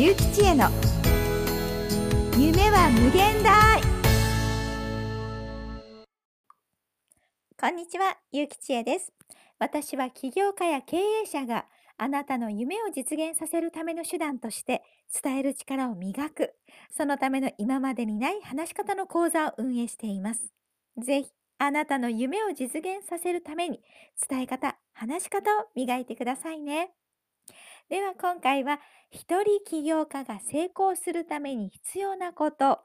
[0.00, 0.70] ゆうきちえの。
[2.38, 3.82] 夢は無限大。
[7.60, 9.12] こんにちは、ゆうきちえです。
[9.58, 11.66] 私は起業家や経営者が
[11.98, 14.82] あなたの夢を実現させるための手段として
[15.22, 16.54] 伝える力を磨く。
[16.96, 20.40] そのための今までにない話し方の講座を運営しています。
[20.96, 23.82] ぜひあなたの夢を実現させるために
[24.30, 26.90] 伝え方、話し方を磨いてくださいね。
[27.88, 28.80] では今回は
[29.10, 32.80] 一人起業家が成功するために必要なこと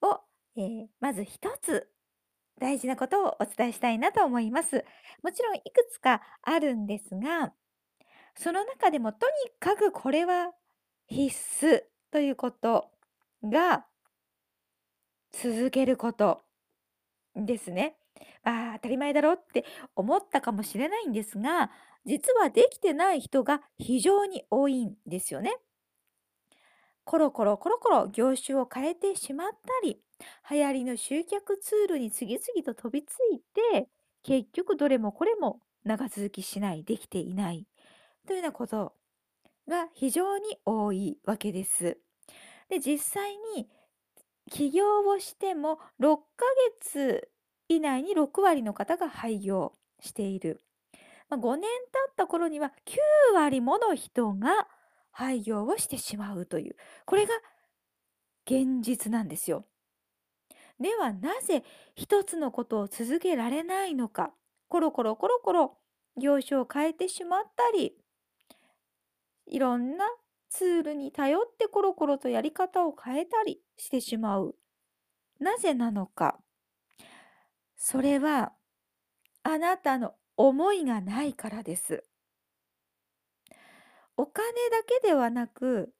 [0.00, 0.20] を、
[0.56, 1.88] えー、まず一つ
[2.58, 4.84] 大事なことをお伝えしたいなと思います。
[5.22, 7.52] もちろんいくつかあるんですが、
[8.34, 10.52] その中でもとにかくこれは
[11.06, 12.90] 必須ということ
[13.42, 13.86] が
[15.32, 16.42] 続けること
[17.34, 17.96] ですね。
[18.44, 21.70] ああ、当たり前だろって思ったかもしれないんですが、
[22.04, 25.56] 実はできてない人が非常に多いんですよね。
[27.04, 30.02] コロコロコロコロ業種を変えてしまったり、
[30.50, 33.40] 流行りの集客ツールに次々と飛びつい
[33.72, 33.88] て、
[34.22, 37.66] 結局どれもこれも長続きしない、できていない
[38.26, 38.94] というようなこと
[39.68, 41.98] が非常に多いわけです。
[42.68, 43.68] で、実際に
[44.50, 46.44] 起業をしても6ヶ
[46.80, 47.28] 月
[47.68, 50.60] 以内に6割の方が廃業している。
[51.28, 54.68] まあ、5年経った頃には9割もの人が
[55.10, 57.34] 廃業をしてしまうという、これが
[58.46, 59.66] 現実なんですよ。
[60.78, 64.34] ではなぜ一つのことを続けられないのか、
[64.68, 65.78] コロコロコロコロ
[66.20, 67.96] 業種を変えてしまったり、
[69.46, 70.06] いろんな
[70.50, 74.56] ツールに頼ってコロコロとやり方を変えたりしてしまう。
[75.40, 76.40] なぜなのか。
[77.76, 78.52] それは
[79.42, 82.04] あなたの思いがないからです。
[84.16, 85.92] お金だけではなく、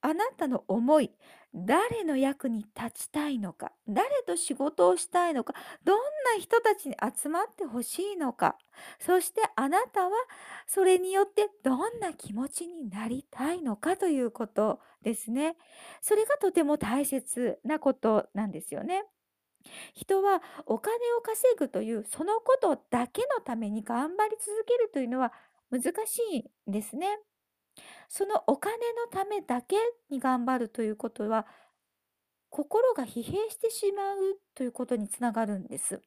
[0.00, 1.10] あなたの思い、
[1.54, 5.54] 誰の役に立ちたいのか、誰と仕事をしたいのか、
[5.84, 5.98] どん
[6.36, 8.58] な人たちに集まってほしいのか、
[8.98, 10.10] そしてあなたは
[10.66, 15.56] それによってどんな気持ちになりたいのかということですね。
[16.02, 19.04] それがとても大切なことなんですよね。
[19.94, 25.32] 人はお金を稼ぐというそのことだけのために頑張り続けるというのは
[25.70, 27.18] 難しいんですね。
[28.08, 29.76] そのお金のためだけ
[30.10, 31.46] に頑張るということは、
[32.50, 36.00] 心が疲弊してしまうということにつながるんです。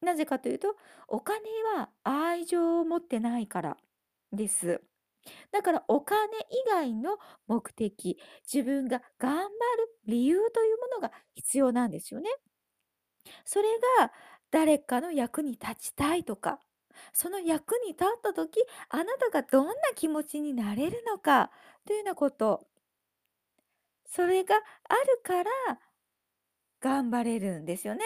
[0.00, 0.76] なぜかというと、
[1.08, 1.40] お金
[1.76, 3.76] は愛情を持ってないから
[4.32, 4.82] です。
[5.52, 6.20] だからお金
[6.50, 7.18] 以外の
[7.48, 8.18] 目的、
[8.52, 9.50] 自分が頑張る
[10.06, 12.30] 理由というものが必要なんですよね。
[13.44, 13.68] それ
[14.00, 14.12] が
[14.50, 16.60] 誰かの役に立ちたいとか、
[17.12, 21.50] その役に立った時、あなたがどんな気持ちになれるのか
[21.86, 22.66] というようなこと。
[24.08, 25.50] それがあるから
[26.80, 28.04] 頑張れるんですよね。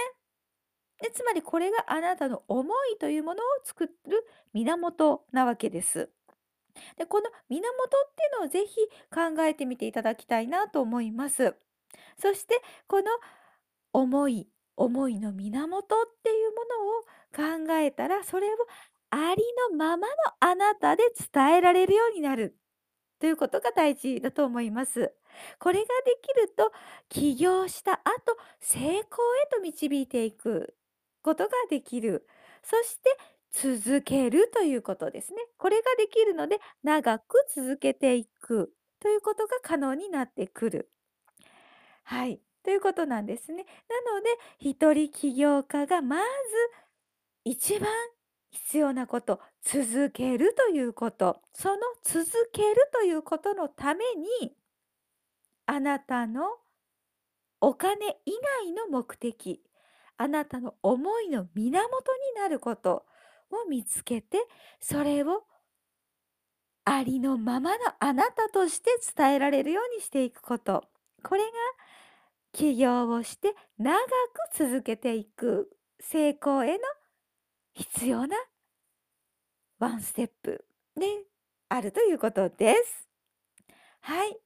[1.00, 6.10] でつまりこれがあなたの思いというものを作る源なわけです。
[6.96, 8.76] でこの源っていうのをぜひ
[9.12, 11.54] 考えてみていただきたいなと思います。
[12.18, 13.04] そしてこの
[13.92, 14.48] 思い
[14.80, 16.64] 思いの源っていうも
[17.44, 18.56] のを考えたらそれを
[19.10, 21.02] ありのままのあなたで
[21.32, 22.56] 伝えられるようになる
[23.20, 25.14] ということが大事だと思います。
[25.58, 26.72] これができると
[27.08, 29.04] 起業した後成功へ
[29.52, 30.76] と導いていく
[31.22, 32.26] ことができる。
[32.62, 33.10] そして
[33.52, 35.42] 続けるということですね。
[35.58, 40.90] これができるので長く続けていくということが可能になってくる。
[42.04, 42.40] はい。
[42.62, 43.64] ということなんですね。
[43.88, 44.28] なので、
[44.58, 46.22] 一人起業家がまず
[47.44, 47.88] 一番
[48.50, 54.54] 必要なこと、続けるということ、その続けるということのために、
[55.66, 56.58] あなたの
[57.60, 58.32] お金以
[58.64, 59.62] 外の目的、
[60.16, 63.06] あなたの思いの源になること
[63.50, 64.38] を見つけて、
[64.80, 65.44] それを
[66.84, 70.84] ありのままのあなたとして伝えられるようにしていくこと。
[71.22, 71.48] これが
[72.52, 75.70] 起業をして長く続けていく
[76.00, 76.78] 成功への
[77.74, 78.36] 必要な
[79.78, 80.64] ワンステップ
[80.96, 81.06] で
[81.68, 83.08] あるということです。
[84.00, 84.36] はい。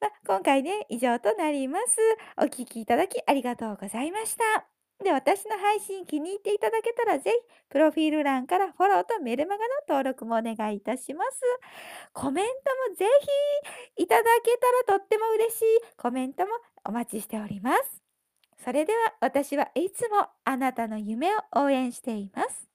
[0.00, 1.96] ま今回ね、以上となります。
[2.36, 4.66] お聴きいただきありがとうございました。
[5.02, 7.36] で、私の配信気に入っていただけたら、ぜひ、
[7.70, 11.40] プロフィール欄からフォローとメルマガの登録もお願いいたします。
[12.12, 13.06] コメントもぜ
[13.96, 15.64] ひいただけたらとっても嬉しい
[15.96, 16.52] コメントも
[16.84, 18.02] お待ちしております。
[18.64, 22.69] それでは私はいつもあなたの夢を応援しています。